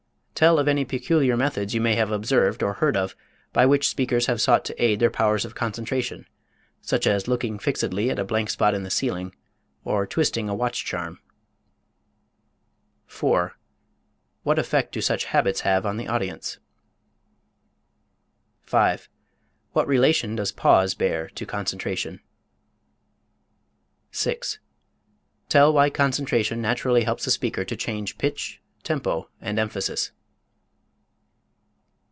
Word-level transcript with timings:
Tell 0.33 0.57
of 0.57 0.67
any 0.67 0.85
peculiar 0.85 1.37
methods 1.37 1.75
you 1.75 1.81
may 1.81 1.93
have 1.93 2.11
observed 2.11 2.63
or 2.63 2.73
heard 2.73 2.97
of 2.97 3.15
by 3.53 3.67
which 3.67 3.87
speakers 3.87 4.25
have 4.25 4.41
sought 4.41 4.65
to 4.65 4.83
aid 4.83 4.99
their 4.99 5.11
powers 5.11 5.45
of 5.45 5.53
concentration, 5.53 6.25
such 6.81 7.05
as 7.05 7.27
looking 7.27 7.59
fixedly 7.59 8.09
at 8.09 8.17
a 8.17 8.23
blank 8.23 8.49
spot 8.49 8.73
in 8.73 8.81
the 8.81 8.89
ceiling, 8.89 9.35
or 9.85 10.07
twisting 10.07 10.49
a 10.49 10.55
watch 10.55 10.83
charm. 10.83 11.19
4. 13.05 13.55
What 14.41 14.57
effect 14.57 14.93
do 14.93 14.99
such 14.99 15.25
habits 15.25 15.59
have 15.59 15.85
on 15.85 15.97
the 15.97 16.07
audience? 16.07 16.57
5. 18.63 19.09
What 19.73 19.85
relation 19.87 20.35
does 20.35 20.51
pause 20.51 20.95
bear 20.95 21.29
to 21.35 21.45
concentration? 21.45 22.19
6. 24.09 24.57
Tell 25.49 25.71
why 25.71 25.91
concentration 25.91 26.59
naturally 26.63 27.03
helps 27.03 27.27
a 27.27 27.31
speaker 27.31 27.63
to 27.63 27.75
change 27.75 28.17
pitch, 28.17 28.59
tempo, 28.81 29.29
and 29.39 29.59
emphasis. 29.59 30.11